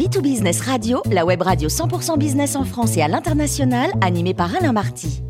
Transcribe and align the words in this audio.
B2Business 0.00 0.62
Radio, 0.62 1.02
la 1.12 1.26
web 1.26 1.42
radio 1.42 1.68
100% 1.68 2.16
business 2.16 2.56
en 2.56 2.64
France 2.64 2.96
et 2.96 3.02
à 3.02 3.08
l'international, 3.08 3.90
animée 4.00 4.32
par 4.32 4.56
Alain 4.56 4.72
Marty. 4.72 5.20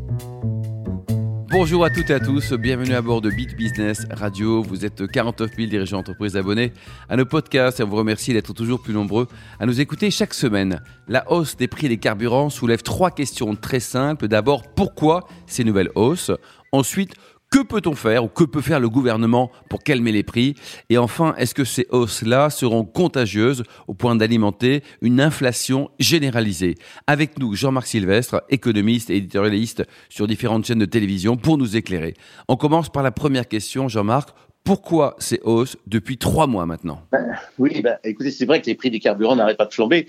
Bonjour 1.49 1.83
à 1.83 1.89
toutes 1.89 2.09
et 2.09 2.13
à 2.13 2.21
tous, 2.21 2.53
bienvenue 2.53 2.93
à 2.93 3.01
bord 3.01 3.19
de 3.19 3.29
Beat 3.29 3.57
Business 3.57 4.07
Radio. 4.11 4.63
Vous 4.63 4.85
êtes 4.85 5.05
49 5.11 5.51
000 5.57 5.69
dirigeants 5.69 5.97
d'entreprise 5.97 6.37
abonnés 6.37 6.71
à 7.09 7.17
nos 7.17 7.25
podcasts 7.25 7.81
et 7.81 7.83
on 7.83 7.87
vous 7.87 7.97
remercie 7.97 8.31
d'être 8.31 8.53
toujours 8.53 8.81
plus 8.81 8.93
nombreux 8.93 9.27
à 9.59 9.65
nous 9.65 9.81
écouter 9.81 10.09
chaque 10.09 10.33
semaine. 10.33 10.81
La 11.09 11.29
hausse 11.29 11.57
des 11.57 11.67
prix 11.67 11.89
des 11.89 11.97
carburants 11.97 12.49
soulève 12.49 12.81
trois 12.81 13.11
questions 13.11 13.57
très 13.57 13.81
simples. 13.81 14.29
D'abord, 14.29 14.63
pourquoi 14.73 15.27
ces 15.47 15.65
nouvelles 15.65 15.91
hausses? 15.95 16.31
Ensuite, 16.71 17.15
que 17.51 17.61
peut-on 17.61 17.95
faire 17.95 18.23
ou 18.23 18.27
que 18.29 18.45
peut 18.45 18.61
faire 18.61 18.79
le 18.79 18.89
gouvernement 18.89 19.51
pour 19.69 19.83
calmer 19.83 20.13
les 20.13 20.23
prix? 20.23 20.55
Et 20.89 20.97
enfin, 20.97 21.35
est-ce 21.37 21.53
que 21.53 21.65
ces 21.65 21.85
hausses-là 21.91 22.49
seront 22.49 22.85
contagieuses 22.85 23.63
au 23.87 23.93
point 23.93 24.15
d'alimenter 24.15 24.83
une 25.01 25.19
inflation 25.19 25.91
généralisée? 25.99 26.75
Avec 27.07 27.37
nous, 27.37 27.53
Jean-Marc 27.53 27.87
Sylvestre, 27.87 28.41
économiste 28.49 29.09
et 29.09 29.17
éditorialiste 29.17 29.83
sur 30.09 30.27
différentes 30.27 30.65
chaînes 30.65 30.79
de 30.79 30.85
télévision, 30.85 31.35
pour 31.35 31.57
nous 31.57 31.75
éclairer. 31.75 32.13
On 32.47 32.55
commence 32.55 32.89
par 32.89 33.03
la 33.03 33.11
première 33.11 33.47
question, 33.47 33.89
Jean-Marc. 33.89 34.29
Pourquoi 34.63 35.15
ces 35.19 35.41
hausses 35.43 35.75
depuis 35.87 36.17
trois 36.17 36.47
mois 36.47 36.65
maintenant? 36.65 37.01
Ben, 37.11 37.35
Oui, 37.59 37.81
ben, 37.81 37.97
écoutez, 38.05 38.31
c'est 38.31 38.45
vrai 38.45 38.61
que 38.61 38.67
les 38.67 38.75
prix 38.75 38.91
des 38.91 38.99
carburants 38.99 39.35
n'arrêtent 39.35 39.57
pas 39.57 39.65
de 39.65 39.73
flamber. 39.73 40.05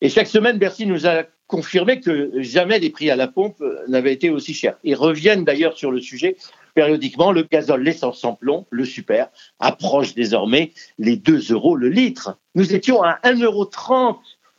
Et 0.00 0.08
chaque 0.08 0.28
semaine, 0.28 0.56
Bercy 0.56 0.86
nous 0.86 1.06
a 1.06 1.24
confirmé 1.48 2.00
que 2.00 2.30
jamais 2.36 2.78
les 2.78 2.90
prix 2.90 3.10
à 3.10 3.16
la 3.16 3.26
pompe 3.26 3.62
n'avaient 3.88 4.12
été 4.12 4.30
aussi 4.30 4.54
chers. 4.54 4.76
Ils 4.84 4.94
reviennent 4.94 5.44
d'ailleurs 5.44 5.76
sur 5.76 5.90
le 5.90 6.00
sujet 6.00 6.36
périodiquement, 6.78 7.32
le 7.32 7.42
gazole, 7.42 7.82
l'essence 7.82 8.20
sans 8.20 8.34
plomb, 8.34 8.64
le 8.70 8.84
super, 8.84 9.30
approche 9.58 10.14
désormais 10.14 10.70
les 10.96 11.16
2 11.16 11.52
euros 11.52 11.74
le 11.74 11.88
litre. 11.88 12.38
Nous 12.54 12.72
étions 12.72 13.02
à 13.02 13.18
1,30 13.24 13.42
euros 13.42 13.68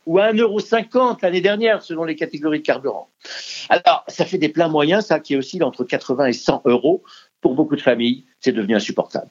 ou 0.04 0.18
à 0.18 0.30
1,50 0.30 0.38
euros 0.42 1.16
l'année 1.22 1.40
dernière, 1.40 1.82
selon 1.82 2.04
les 2.04 2.16
catégories 2.16 2.58
de 2.58 2.66
carburant. 2.66 3.08
Alors, 3.70 4.04
ça 4.06 4.26
fait 4.26 4.36
des 4.36 4.50
pleins 4.50 4.68
moyens, 4.68 5.06
ça, 5.06 5.18
qui 5.18 5.34
aussi 5.34 5.62
entre 5.62 5.82
80 5.82 6.26
et 6.26 6.32
100 6.34 6.60
euros. 6.66 7.02
Pour 7.40 7.54
beaucoup 7.54 7.74
de 7.74 7.80
familles, 7.80 8.26
c'est 8.38 8.52
devenu 8.52 8.74
insupportable. 8.74 9.30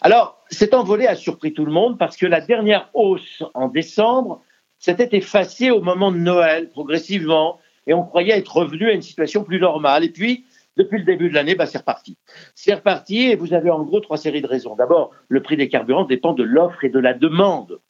Alors, 0.00 0.42
cet 0.50 0.74
envolé 0.74 1.06
a 1.06 1.14
surpris 1.14 1.54
tout 1.54 1.64
le 1.64 1.70
monde 1.70 1.98
parce 1.98 2.16
que 2.16 2.26
la 2.26 2.40
dernière 2.40 2.90
hausse 2.94 3.44
en 3.54 3.68
décembre 3.68 4.42
s'était 4.80 5.16
effacée 5.16 5.70
au 5.70 5.82
moment 5.82 6.10
de 6.10 6.18
Noël, 6.18 6.68
progressivement, 6.70 7.60
et 7.86 7.94
on 7.94 8.02
croyait 8.02 8.36
être 8.36 8.56
revenu 8.56 8.88
à 8.88 8.92
une 8.92 9.02
situation 9.02 9.44
plus 9.44 9.60
normale. 9.60 10.02
Et 10.02 10.08
puis, 10.08 10.46
depuis 10.76 10.98
le 10.98 11.04
début 11.04 11.28
de 11.28 11.34
l'année, 11.34 11.54
bah, 11.54 11.66
c'est 11.66 11.78
reparti. 11.78 12.16
C'est 12.54 12.74
reparti 12.74 13.22
et 13.22 13.36
vous 13.36 13.54
avez 13.54 13.70
en 13.70 13.82
gros 13.82 14.00
trois 14.00 14.16
séries 14.16 14.42
de 14.42 14.46
raisons. 14.46 14.74
D'abord, 14.74 15.12
le 15.28 15.42
prix 15.42 15.56
des 15.56 15.68
carburants 15.68 16.04
dépend 16.04 16.32
de 16.32 16.42
l'offre 16.42 16.84
et 16.84 16.88
de 16.88 16.98
la 16.98 17.14
demande. 17.14 17.80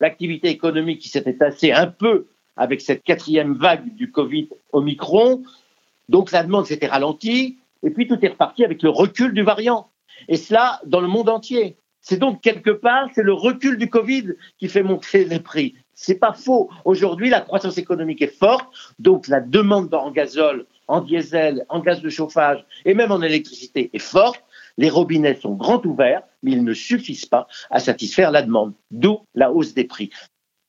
L'activité 0.00 0.48
économique 0.48 1.00
qui 1.00 1.08
s'était 1.08 1.36
tassée 1.36 1.72
un 1.72 1.86
peu 1.86 2.26
avec 2.56 2.80
cette 2.80 3.02
quatrième 3.02 3.54
vague 3.54 3.94
du 3.94 4.10
Covid 4.10 4.48
Omicron, 4.72 5.42
donc 6.08 6.32
la 6.32 6.42
demande 6.42 6.66
s'était 6.66 6.86
ralentie 6.86 7.58
et 7.82 7.90
puis 7.90 8.06
tout 8.06 8.18
est 8.22 8.28
reparti 8.28 8.64
avec 8.64 8.82
le 8.82 8.90
recul 8.90 9.32
du 9.32 9.42
variant. 9.42 9.88
Et 10.28 10.36
cela 10.36 10.80
dans 10.86 11.00
le 11.00 11.08
monde 11.08 11.28
entier. 11.28 11.76
C'est 12.00 12.18
donc 12.18 12.40
quelque 12.40 12.70
part, 12.70 13.08
c'est 13.14 13.22
le 13.22 13.34
recul 13.34 13.76
du 13.76 13.90
Covid 13.90 14.32
qui 14.58 14.68
fait 14.68 14.82
monter 14.82 15.24
les 15.26 15.40
prix. 15.40 15.74
C'est 16.02 16.14
pas 16.14 16.32
faux. 16.32 16.70
Aujourd'hui, 16.86 17.28
la 17.28 17.42
croissance 17.42 17.76
économique 17.76 18.22
est 18.22 18.34
forte, 18.34 18.66
donc 18.98 19.28
la 19.28 19.42
demande 19.42 19.92
en 19.92 20.10
gazole 20.10 20.64
en 20.88 21.02
diesel, 21.02 21.66
en 21.68 21.80
gaz 21.80 22.00
de 22.00 22.08
chauffage 22.08 22.64
et 22.86 22.94
même 22.94 23.12
en 23.12 23.20
électricité 23.20 23.90
est 23.92 23.98
forte. 23.98 24.42
Les 24.78 24.88
robinets 24.88 25.34
sont 25.34 25.52
grands 25.52 25.82
ouverts, 25.84 26.22
mais 26.42 26.52
ils 26.52 26.64
ne 26.64 26.72
suffisent 26.72 27.26
pas 27.26 27.46
à 27.68 27.80
satisfaire 27.80 28.30
la 28.30 28.40
demande, 28.40 28.72
d'où 28.90 29.18
la 29.34 29.52
hausse 29.52 29.74
des 29.74 29.84
prix. 29.84 30.08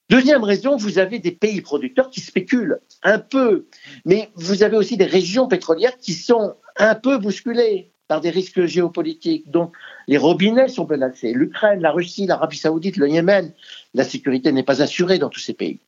Deuxième 0.09 0.43
raison, 0.43 0.75
vous 0.75 0.99
avez 0.99 1.19
des 1.19 1.31
pays 1.31 1.61
producteurs 1.61 2.09
qui 2.09 2.19
spéculent 2.19 2.81
un 3.01 3.17
peu, 3.17 3.67
mais 4.03 4.31
vous 4.35 4.63
avez 4.63 4.75
aussi 4.75 4.97
des 4.97 5.05
régions 5.05 5.47
pétrolières 5.47 5.97
qui 5.97 6.11
sont 6.11 6.55
un 6.75 6.95
peu 6.95 7.17
bousculées 7.17 7.90
par 8.11 8.19
des 8.19 8.29
risques 8.29 8.65
géopolitiques. 8.65 9.49
Donc, 9.49 9.71
les 10.05 10.17
robinets 10.17 10.67
sont 10.67 10.85
menacés. 10.85 11.31
L'Ukraine, 11.31 11.79
la 11.79 11.91
Russie, 11.91 12.25
l'Arabie 12.25 12.57
Saoudite, 12.57 12.97
le 12.97 13.07
Yémen, 13.07 13.53
la 13.93 14.03
sécurité 14.03 14.51
n'est 14.51 14.63
pas 14.63 14.81
assurée 14.81 15.17
dans 15.17 15.29
tous 15.29 15.39
ces 15.39 15.53
pays. 15.53 15.79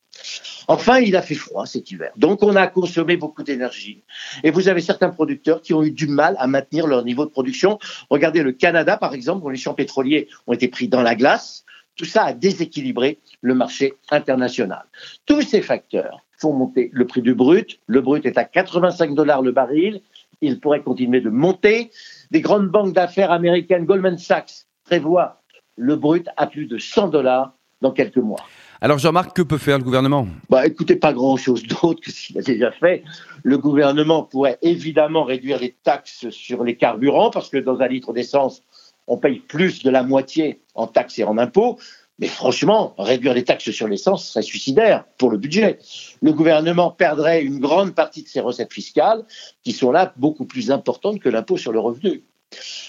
Enfin, 0.69 0.99
il 0.99 1.17
a 1.17 1.21
fait 1.21 1.35
froid 1.35 1.65
cet 1.65 1.91
hiver. 1.91 2.13
Donc, 2.15 2.41
on 2.41 2.55
a 2.55 2.65
consommé 2.67 3.17
beaucoup 3.17 3.43
d'énergie. 3.43 4.03
Et 4.45 4.51
vous 4.51 4.69
avez 4.69 4.79
certains 4.79 5.09
producteurs 5.09 5.61
qui 5.61 5.73
ont 5.73 5.83
eu 5.83 5.91
du 5.91 6.07
mal 6.07 6.37
à 6.39 6.47
maintenir 6.47 6.87
leur 6.87 7.03
niveau 7.03 7.25
de 7.25 7.29
production. 7.29 7.77
Regardez 8.09 8.41
le 8.41 8.53
Canada, 8.53 8.95
par 8.95 9.13
exemple, 9.13 9.45
où 9.45 9.49
les 9.49 9.57
champs 9.57 9.73
pétroliers 9.73 10.29
ont 10.47 10.53
été 10.53 10.69
pris 10.69 10.87
dans 10.87 11.01
la 11.01 11.15
glace. 11.15 11.65
Tout 11.97 12.05
ça 12.05 12.23
a 12.23 12.31
déséquilibré 12.31 13.19
le 13.41 13.53
marché 13.53 13.95
international. 14.11 14.85
Tous 15.25 15.41
ces 15.41 15.61
facteurs 15.61 16.23
font 16.37 16.53
monter 16.53 16.89
le 16.93 17.05
prix 17.05 17.21
du 17.21 17.35
brut. 17.35 17.81
Le 17.87 17.99
brut 17.99 18.25
est 18.25 18.37
à 18.37 18.45
85 18.45 19.13
dollars 19.13 19.41
le 19.41 19.51
baril. 19.51 20.01
Il 20.43 20.59
pourrait 20.59 20.81
continuer 20.81 21.21
de 21.21 21.29
monter. 21.29 21.89
Des 22.29 22.41
grandes 22.41 22.67
banques 22.67 22.93
d'affaires 22.93 23.31
américaines, 23.31 23.85
Goldman 23.85 24.17
Sachs, 24.17 24.65
prévoient 24.83 25.41
le 25.77 25.95
brut 25.95 26.27
à 26.35 26.47
plus 26.47 26.65
de 26.65 26.77
100 26.77 27.07
dollars 27.07 27.53
dans 27.81 27.91
quelques 27.91 28.17
mois. 28.17 28.39
Alors 28.81 28.97
Jean-Marc, 28.97 29.33
que 29.33 29.41
peut 29.41 29.57
faire 29.57 29.77
le 29.77 29.85
gouvernement? 29.85 30.27
Bah 30.49 30.67
écoutez, 30.67 30.97
pas 30.97 31.13
grand-chose 31.13 31.63
d'autre 31.63 32.01
que 32.01 32.11
ce 32.11 32.27
qu'il 32.27 32.37
a 32.37 32.41
déjà 32.41 32.71
fait. 32.71 33.03
Le 33.43 33.57
gouvernement 33.57 34.23
pourrait 34.23 34.57
évidemment 34.61 35.23
réduire 35.23 35.59
les 35.59 35.73
taxes 35.83 36.29
sur 36.29 36.65
les 36.65 36.75
carburants 36.75 37.29
parce 37.29 37.49
que 37.49 37.57
dans 37.57 37.79
un 37.79 37.87
litre 37.87 38.11
d'essence, 38.11 38.61
on 39.07 39.17
paye 39.17 39.39
plus 39.39 39.83
de 39.83 39.89
la 39.89 40.03
moitié 40.03 40.59
en 40.75 40.87
taxes 40.87 41.19
et 41.19 41.23
en 41.23 41.37
impôts. 41.37 41.79
Mais 42.23 42.29
franchement, 42.29 42.95
réduire 42.97 43.33
les 43.33 43.43
taxes 43.43 43.71
sur 43.71 43.85
l'essence 43.85 44.29
serait 44.29 44.43
suicidaire 44.43 45.03
pour 45.17 45.29
le 45.29 45.37
budget. 45.37 45.79
Le 46.21 46.31
gouvernement 46.31 46.89
perdrait 46.89 47.43
une 47.43 47.59
grande 47.59 47.93
partie 47.95 48.23
de 48.23 48.29
ses 48.29 48.39
recettes 48.39 48.71
fiscales, 48.71 49.25
qui 49.61 49.73
sont 49.73 49.91
là 49.91 50.13
beaucoup 50.15 50.45
plus 50.45 50.71
importantes 50.71 51.19
que 51.19 51.27
l'impôt 51.27 51.57
sur 51.57 51.73
le 51.73 51.81
revenu. 51.81 52.23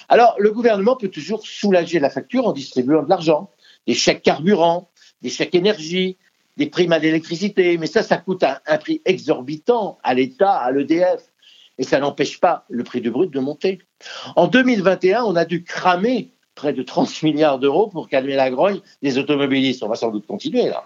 Alors, 0.08 0.36
le 0.38 0.52
gouvernement 0.52 0.94
peut 0.94 1.08
toujours 1.08 1.44
soulager 1.44 1.98
la 1.98 2.10
facture 2.10 2.46
en 2.46 2.52
distribuant 2.52 3.02
de 3.02 3.08
l'argent, 3.08 3.50
des 3.88 3.94
chèques 3.94 4.22
carburants, 4.22 4.88
des 5.20 5.30
chèques 5.30 5.56
énergie, 5.56 6.16
des 6.56 6.66
primes 6.66 6.92
à 6.92 7.00
l'électricité, 7.00 7.76
mais 7.76 7.88
ça, 7.88 8.04
ça 8.04 8.18
coûte 8.18 8.44
un, 8.44 8.78
prix 8.78 9.02
exorbitant 9.04 9.98
à 10.04 10.14
l'État, 10.14 10.52
à 10.52 10.70
l'EDF, 10.70 11.32
et 11.78 11.82
ça 11.82 11.98
n'empêche 11.98 12.38
pas 12.38 12.66
le 12.68 12.84
prix 12.84 13.00
du 13.00 13.10
brut 13.10 13.32
de 13.32 13.40
monter. 13.40 13.80
En 14.36 14.46
2021, 14.46 15.24
on 15.24 15.34
a 15.34 15.44
dû 15.44 15.64
cramer 15.64 16.33
près 16.54 16.72
de 16.72 16.82
30 16.82 17.22
milliards 17.22 17.58
d'euros 17.58 17.88
pour 17.88 18.08
calmer 18.08 18.36
la 18.36 18.50
grogne 18.50 18.80
des 19.02 19.18
automobilistes. 19.18 19.82
On 19.82 19.88
va 19.88 19.96
sans 19.96 20.10
doute 20.10 20.26
continuer 20.26 20.68
là. 20.68 20.84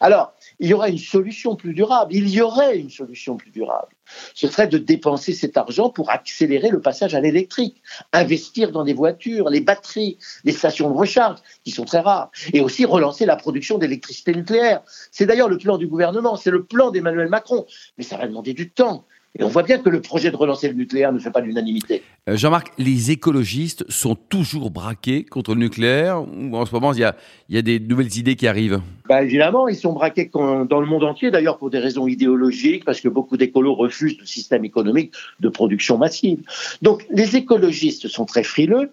Alors, 0.00 0.32
il 0.60 0.68
y 0.68 0.74
aura 0.74 0.88
une 0.88 0.98
solution 0.98 1.56
plus 1.56 1.74
durable. 1.74 2.14
Il 2.14 2.28
y 2.28 2.40
aurait 2.40 2.78
une 2.78 2.90
solution 2.90 3.36
plus 3.36 3.50
durable. 3.50 3.88
Ce 4.34 4.46
serait 4.46 4.68
de 4.68 4.78
dépenser 4.78 5.32
cet 5.32 5.56
argent 5.56 5.90
pour 5.90 6.10
accélérer 6.10 6.68
le 6.68 6.80
passage 6.80 7.14
à 7.14 7.20
l'électrique, 7.20 7.82
investir 8.12 8.70
dans 8.70 8.84
des 8.84 8.94
voitures, 8.94 9.50
les 9.50 9.60
batteries, 9.60 10.18
les 10.44 10.52
stations 10.52 10.88
de 10.90 10.96
recharge, 10.96 11.40
qui 11.64 11.72
sont 11.72 11.84
très 11.84 11.98
rares, 11.98 12.30
et 12.52 12.60
aussi 12.60 12.84
relancer 12.84 13.26
la 13.26 13.36
production 13.36 13.78
d'électricité 13.78 14.32
nucléaire. 14.32 14.82
C'est 15.10 15.26
d'ailleurs 15.26 15.48
le 15.48 15.58
plan 15.58 15.78
du 15.78 15.88
gouvernement, 15.88 16.36
c'est 16.36 16.50
le 16.50 16.64
plan 16.64 16.90
d'Emmanuel 16.90 17.28
Macron. 17.28 17.66
Mais 17.98 18.04
ça 18.04 18.16
va 18.16 18.26
demander 18.28 18.54
du 18.54 18.70
temps. 18.70 19.04
Et 19.38 19.44
on 19.44 19.48
voit 19.48 19.62
bien 19.62 19.78
que 19.78 19.90
le 19.90 20.00
projet 20.00 20.30
de 20.30 20.36
relancer 20.36 20.68
le 20.68 20.74
nucléaire 20.74 21.12
ne 21.12 21.18
fait 21.18 21.30
pas 21.30 21.40
l'unanimité. 21.40 22.02
Euh, 22.28 22.36
Jean-Marc, 22.36 22.72
les 22.78 23.10
écologistes 23.10 23.84
sont 23.90 24.14
toujours 24.14 24.70
braqués 24.70 25.24
contre 25.24 25.54
le 25.54 25.60
nucléaire 25.60 26.22
ou 26.22 26.56
en 26.56 26.64
ce 26.64 26.74
moment 26.74 26.92
il 26.94 27.00
y 27.00 27.04
a, 27.04 27.14
y 27.50 27.58
a, 27.58 27.62
des 27.62 27.78
nouvelles 27.78 28.16
idées 28.16 28.36
qui 28.36 28.46
arrivent? 28.46 28.80
Bah, 29.08 29.22
Évidemment, 29.22 29.68
ils 29.68 29.76
sont 29.76 29.92
braqués 29.92 30.30
dans 30.32 30.80
le 30.80 30.86
monde 30.86 31.04
entier, 31.04 31.30
d'ailleurs 31.30 31.58
pour 31.58 31.68
des 31.68 31.78
raisons 31.78 32.06
idéologiques, 32.06 32.84
parce 32.84 33.00
que 33.00 33.08
beaucoup 33.08 33.36
d'écolos 33.36 33.74
refusent 33.74 34.18
le 34.18 34.26
système 34.26 34.64
économique 34.64 35.12
de 35.40 35.48
production 35.48 35.98
massive. 35.98 36.40
Donc 36.80 37.04
les 37.10 37.36
écologistes 37.36 38.08
sont 38.08 38.24
très 38.24 38.42
frileux 38.42 38.90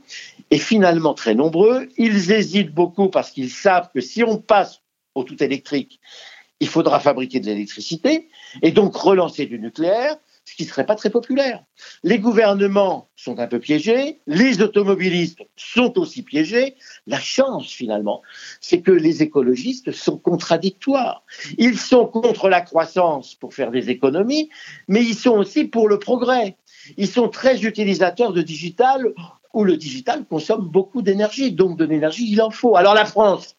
et 0.52 0.58
finalement 0.58 1.14
très 1.14 1.36
nombreux. 1.36 1.88
Ils 1.98 2.32
hésitent 2.32 2.74
beaucoup 2.74 3.08
parce 3.08 3.32
qu'ils 3.32 3.50
savent 3.50 3.90
que 3.94 4.02
si 4.02 4.24
on 4.24 4.38
passe 4.38 4.82
au 5.16 5.24
tout 5.24 5.42
électrique, 5.42 6.00
il 6.60 6.68
faudra 6.68 7.00
fabriquer 7.00 7.40
de 7.40 7.46
l'électricité 7.46 8.28
et 8.62 8.72
donc 8.72 8.96
relancer 8.96 9.46
du 9.46 9.60
nucléaire 9.60 10.18
ce 10.46 10.56
qui 10.56 10.64
ne 10.64 10.68
serait 10.68 10.86
pas 10.86 10.96
très 10.96 11.10
populaire. 11.10 11.64
Les 12.04 12.20
gouvernements 12.20 13.10
sont 13.16 13.40
un 13.40 13.48
peu 13.48 13.60
piégés, 13.60 14.20
les 14.28 14.62
automobilistes 14.62 15.40
sont 15.56 15.98
aussi 15.98 16.22
piégés. 16.22 16.76
La 17.08 17.20
chance, 17.20 17.72
finalement, 17.72 18.22
c'est 18.60 18.82
que 18.82 18.92
les 18.92 19.24
écologistes 19.24 19.92
sont 19.92 20.18
contradictoires. 20.18 21.24
Ils 21.58 21.78
sont 21.78 22.06
contre 22.08 22.50
la 22.50 22.62
croissance 22.62 23.36
pour 23.36 23.54
faire 23.54 23.72
des 23.72 23.90
économies, 23.90 24.50
mais 24.88 25.04
ils 25.04 25.16
sont 25.16 25.38
aussi 25.38 25.66
pour 25.66 25.88
le 25.88 26.00
progrès. 26.00 26.58
Ils 26.98 27.08
sont 27.08 27.30
très 27.30 27.64
utilisateurs 27.64 28.34
de 28.34 28.42
digital, 28.42 29.14
où 29.54 29.64
le 29.64 29.78
digital 29.78 30.26
consomme 30.26 30.68
beaucoup 30.68 31.02
d'énergie, 31.02 31.52
donc 31.52 31.78
de 31.78 31.86
l'énergie, 31.86 32.30
il 32.30 32.42
en 32.42 32.50
faut. 32.50 32.76
Alors 32.76 32.96
la 32.96 33.06
France 33.06 33.56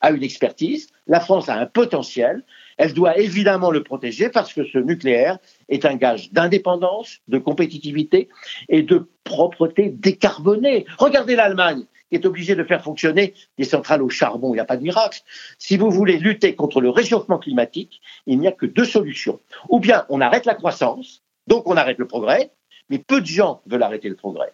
a 0.00 0.10
une 0.10 0.22
expertise, 0.22 0.88
la 1.06 1.20
France 1.20 1.48
a 1.48 1.54
un 1.54 1.66
potentiel, 1.66 2.44
elle 2.76 2.92
doit 2.92 3.18
évidemment 3.18 3.70
le 3.70 3.82
protéger 3.82 4.28
parce 4.28 4.52
que 4.52 4.64
ce 4.64 4.78
nucléaire 4.78 5.38
est 5.68 5.84
un 5.84 5.96
gage 5.96 6.32
d'indépendance, 6.32 7.20
de 7.28 7.38
compétitivité 7.38 8.28
et 8.68 8.82
de 8.82 9.08
propreté 9.24 9.88
décarbonée. 9.90 10.86
Regardez 10.98 11.36
l'Allemagne 11.36 11.84
qui 12.08 12.16
est 12.16 12.26
obligé 12.26 12.54
de 12.54 12.62
faire 12.62 12.82
fonctionner 12.82 13.34
des 13.58 13.64
centrales 13.64 14.02
au 14.02 14.08
charbon. 14.08 14.50
Il 14.50 14.54
n'y 14.54 14.60
a 14.60 14.64
pas 14.64 14.76
de 14.76 14.82
miracle. 14.82 15.20
Si 15.58 15.76
vous 15.76 15.90
voulez 15.90 16.18
lutter 16.18 16.54
contre 16.54 16.80
le 16.80 16.90
réchauffement 16.90 17.38
climatique, 17.38 18.00
il 18.26 18.38
n'y 18.38 18.46
a 18.46 18.52
que 18.52 18.66
deux 18.66 18.84
solutions. 18.84 19.40
Ou 19.68 19.80
bien 19.80 20.06
on 20.08 20.20
arrête 20.20 20.46
la 20.46 20.54
croissance, 20.54 21.22
donc 21.46 21.68
on 21.68 21.76
arrête 21.76 21.98
le 21.98 22.06
progrès, 22.06 22.52
mais 22.90 22.98
peu 22.98 23.20
de 23.20 23.26
gens 23.26 23.60
veulent 23.66 23.82
arrêter 23.82 24.08
le 24.08 24.14
progrès. 24.14 24.52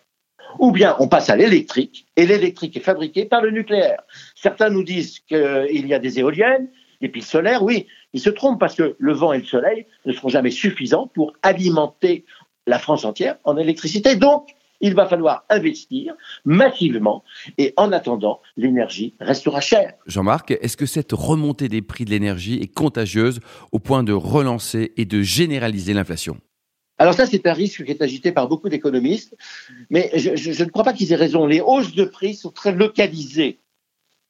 Ou 0.59 0.71
bien 0.71 0.97
on 0.99 1.09
passe 1.09 1.31
à 1.31 1.37
l'électrique, 1.37 2.07
et 2.17 2.27
l'électrique 2.27 2.77
est 2.77 2.81
fabriqué 2.81 3.25
par 3.25 3.43
le 3.43 3.51
nucléaire. 3.51 4.03
Certains 4.35 4.71
nous 4.71 4.83
disent 4.83 5.21
qu'il 5.21 5.87
y 5.87 5.95
a 5.95 5.99
des 5.99 6.19
éoliennes, 6.19 6.69
des 7.03 7.09
piles 7.09 7.25
solaires, 7.25 7.63
oui, 7.63 7.87
ils 8.15 8.21
se 8.21 8.31
trompent 8.31 8.61
parce 8.61 8.77
que 8.77 8.97
le 8.99 9.13
vent 9.13 9.33
et 9.33 9.39
le 9.39 9.45
soleil 9.45 9.87
ne 10.07 10.13
seront 10.13 10.29
jamais 10.29 10.51
suffisants 10.51 11.09
pour 11.13 11.35
alimenter 11.43 12.25
la 12.67 12.79
France 12.79 13.05
entière 13.05 13.37
en 13.45 13.57
électricité. 13.59 14.17
Donc, 14.17 14.49
il 14.81 14.95
va 14.95 15.07
falloir 15.07 15.45
investir 15.51 16.15
massivement 16.45 17.23
et 17.59 17.75
en 17.77 17.93
attendant, 17.93 18.41
l'énergie 18.57 19.15
restera 19.21 19.61
chère. 19.61 19.95
Jean-Marc, 20.07 20.53
est-ce 20.61 20.77
que 20.77 20.87
cette 20.87 21.13
remontée 21.13 21.69
des 21.69 21.83
prix 21.83 22.05
de 22.05 22.11
l'énergie 22.11 22.59
est 22.61 22.73
contagieuse 22.73 23.41
au 23.73 23.79
point 23.79 24.03
de 24.03 24.13
relancer 24.13 24.93
et 24.97 25.05
de 25.05 25.23
généraliser 25.23 25.93
l'inflation? 25.93 26.39
Alors 26.99 27.15
ça, 27.15 27.27
c'est 27.27 27.47
un 27.47 27.53
risque 27.53 27.85
qui 27.85 27.91
est 27.91 28.03
agité 28.03 28.31
par 28.31 28.49
beaucoup 28.49 28.69
d'économistes, 28.69 29.37
mais 29.91 30.11
je, 30.15 30.37
je, 30.37 30.63
ne 30.63 30.69
crois 30.69 30.85
pas 30.85 30.93
qu'ils 30.93 31.13
aient 31.13 31.17
raison. 31.17 31.47
Les 31.47 31.61
hausses 31.61 31.95
de 31.95 32.05
prix 32.05 32.35
sont 32.35 32.51
très 32.51 32.73
localisées. 32.73 33.59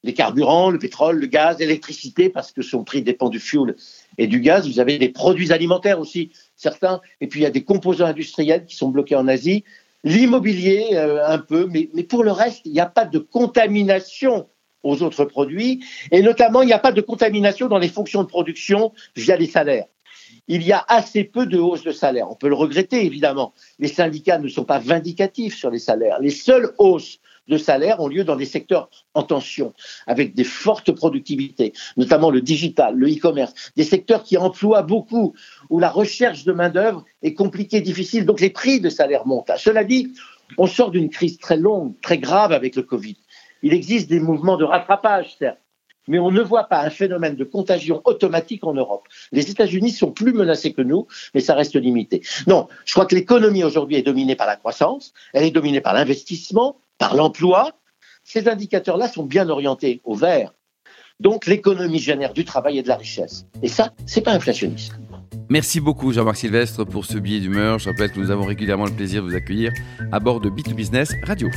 Les 0.04 0.14
carburants, 0.14 0.70
le 0.70 0.78
pétrole, 0.78 1.18
le 1.18 1.26
gaz, 1.26 1.58
l'électricité, 1.58 2.28
parce 2.28 2.50
que 2.50 2.62
son 2.62 2.82
prix 2.82 3.02
dépend 3.02 3.28
du 3.28 3.38
fuel 3.38 3.76
et 4.18 4.26
du 4.26 4.40
gaz. 4.40 4.68
Vous 4.68 4.80
avez 4.80 4.98
des 4.98 5.10
produits 5.10 5.52
alimentaires 5.52 6.00
aussi, 6.00 6.32
certains, 6.56 7.00
et 7.20 7.28
puis 7.28 7.40
il 7.40 7.42
y 7.44 7.46
a 7.46 7.50
des 7.50 7.64
composants 7.64 8.06
industriels 8.06 8.64
qui 8.64 8.76
sont 8.76 8.88
bloqués 8.88 9.16
en 9.16 9.28
Asie 9.28 9.64
l'immobilier 10.04 10.90
euh, 10.92 11.24
un 11.26 11.38
peu, 11.38 11.68
mais, 11.70 11.86
pour 12.04 12.24
le 12.24 12.32
reste, 12.32 12.62
il 12.64 12.72
n'y 12.72 12.80
a 12.80 12.86
pas 12.86 13.04
de 13.04 13.18
contamination 13.18 14.48
aux 14.82 15.02
autres 15.02 15.24
produits, 15.24 15.84
et 16.10 16.22
notamment, 16.22 16.62
il 16.62 16.66
n'y 16.66 16.72
a 16.72 16.78
pas 16.78 16.90
de 16.90 17.00
contamination 17.00 17.68
dans 17.68 17.78
les 17.78 17.88
fonctions 17.88 18.22
de 18.22 18.28
production 18.28 18.92
via 19.14 19.36
les 19.36 19.46
salaires. 19.46 19.86
Il 20.48 20.62
y 20.62 20.72
a 20.72 20.84
assez 20.88 21.22
peu 21.22 21.46
de 21.46 21.58
hausse 21.58 21.84
de 21.84 21.92
salaire. 21.92 22.28
On 22.28 22.34
peut 22.34 22.48
le 22.48 22.56
regretter, 22.56 23.06
évidemment. 23.06 23.54
Les 23.78 23.86
syndicats 23.86 24.38
ne 24.38 24.48
sont 24.48 24.64
pas 24.64 24.80
vindicatifs 24.80 25.56
sur 25.56 25.70
les 25.70 25.78
salaires. 25.78 26.18
Les 26.20 26.30
seules 26.30 26.74
hausses 26.78 27.20
de 27.48 27.58
salaire 27.58 28.00
ont 28.00 28.08
lieu 28.08 28.24
dans 28.24 28.36
des 28.36 28.46
secteurs 28.46 28.88
en 29.14 29.22
tension, 29.22 29.72
avec 30.06 30.34
des 30.34 30.44
fortes 30.44 30.92
productivités, 30.92 31.72
notamment 31.96 32.30
le 32.30 32.40
digital, 32.40 32.96
le 32.96 33.08
e-commerce, 33.08 33.52
des 33.76 33.84
secteurs 33.84 34.22
qui 34.22 34.36
emploient 34.36 34.82
beaucoup, 34.82 35.34
où 35.70 35.78
la 35.78 35.90
recherche 35.90 36.44
de 36.44 36.52
main-d'œuvre 36.52 37.04
est 37.22 37.34
compliquée, 37.34 37.80
difficile, 37.80 38.26
donc 38.26 38.40
les 38.40 38.50
prix 38.50 38.80
de 38.80 38.88
salaire 38.88 39.26
montent. 39.26 39.50
Cela 39.56 39.84
dit, 39.84 40.12
on 40.58 40.66
sort 40.66 40.90
d'une 40.90 41.10
crise 41.10 41.38
très 41.38 41.56
longue, 41.56 41.94
très 42.00 42.18
grave 42.18 42.52
avec 42.52 42.76
le 42.76 42.82
Covid. 42.82 43.16
Il 43.62 43.72
existe 43.72 44.08
des 44.08 44.20
mouvements 44.20 44.56
de 44.56 44.64
rattrapage, 44.64 45.36
certes, 45.38 45.58
mais 46.08 46.18
on 46.18 46.30
ne 46.30 46.40
voit 46.40 46.64
pas 46.64 46.82
un 46.82 46.90
phénomène 46.90 47.36
de 47.36 47.44
contagion 47.44 48.02
automatique 48.04 48.64
en 48.64 48.74
Europe. 48.74 49.06
Les 49.30 49.50
États-Unis 49.50 49.90
sont 49.92 50.10
plus 50.10 50.32
menacés 50.32 50.72
que 50.72 50.82
nous, 50.82 51.06
mais 51.34 51.40
ça 51.40 51.54
reste 51.54 51.76
limité. 51.76 52.22
Non, 52.46 52.68
je 52.84 52.92
crois 52.92 53.06
que 53.06 53.14
l'économie 53.14 53.64
aujourd'hui 53.64 53.96
est 53.96 54.02
dominée 54.02 54.36
par 54.36 54.46
la 54.46 54.56
croissance, 54.56 55.12
elle 55.32 55.44
est 55.44 55.50
dominée 55.50 55.80
par 55.80 55.94
l'investissement, 55.94 56.76
par 57.02 57.16
l'emploi, 57.16 57.72
ces 58.22 58.46
indicateurs-là 58.46 59.08
sont 59.08 59.24
bien 59.24 59.48
orientés 59.48 60.00
au 60.04 60.14
vert. 60.14 60.54
Donc 61.18 61.48
l'économie 61.48 61.98
génère 61.98 62.32
du 62.32 62.44
travail 62.44 62.78
et 62.78 62.84
de 62.84 62.86
la 62.86 62.96
richesse. 62.96 63.44
Et 63.60 63.66
ça, 63.66 63.92
c'est 64.06 64.20
pas 64.20 64.30
inflationniste. 64.30 64.92
Merci 65.48 65.80
beaucoup 65.80 66.12
Jean-Marc 66.12 66.36
Sylvestre 66.36 66.84
pour 66.84 67.04
ce 67.04 67.18
billet 67.18 67.40
d'humeur. 67.40 67.80
Je 67.80 67.88
rappelle 67.88 68.12
que 68.12 68.20
nous 68.20 68.30
avons 68.30 68.46
régulièrement 68.46 68.84
le 68.84 68.92
plaisir 68.92 69.20
de 69.24 69.30
vous 69.30 69.34
accueillir 69.34 69.72
à 70.12 70.20
bord 70.20 70.38
de 70.38 70.48
B2Business 70.48 71.16
Radio. 71.26 71.48